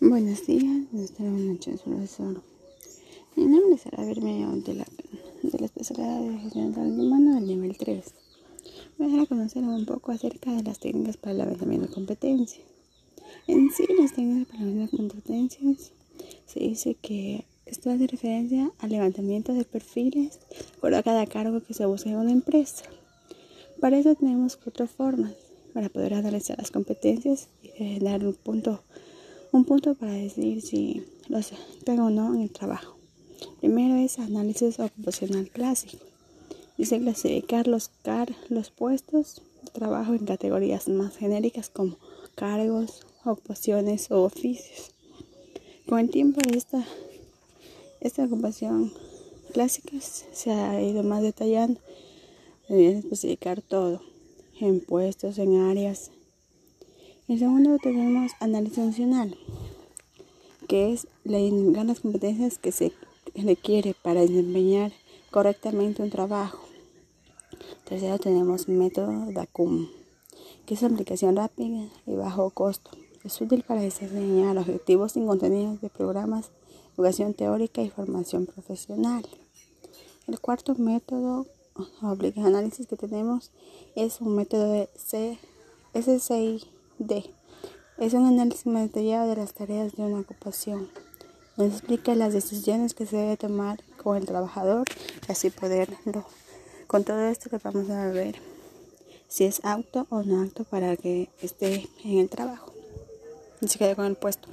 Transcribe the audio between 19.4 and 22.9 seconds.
de perfiles por cada cargo que se busca en una empresa.